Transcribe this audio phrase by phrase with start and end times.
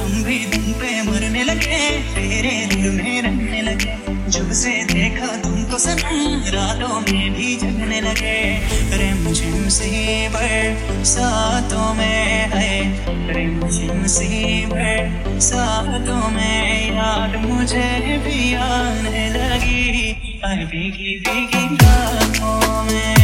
[0.00, 3.96] भी तुम पे मरने लगे, तेरे दिल में रहने लगे।
[4.30, 8.60] जब से देखा तुमको सनम रातों में भी जगने लगे।
[8.96, 12.82] रे मुझे मुसीबत सातों में है।
[13.32, 20.10] रे मुझे मुसीबत सातों में याद मुझे भी आने लगी।
[20.44, 23.16] हर भीगी भीगी रातों में।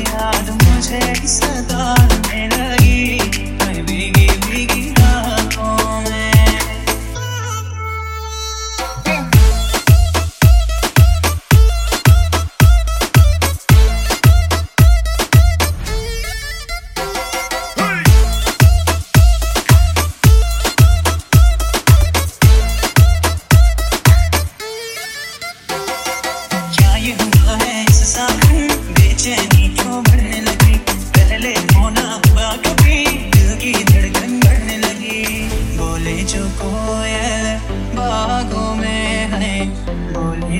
[0.00, 2.75] याद मुझे सदा आने लगी।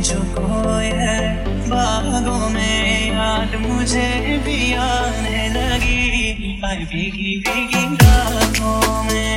[0.06, 1.24] जो कोयल
[1.70, 4.10] बागों में याद मुझे
[4.44, 9.35] भी आने लगी। हर भीगी भीगी रातों में